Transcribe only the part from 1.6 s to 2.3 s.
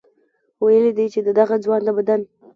ځوان د بدن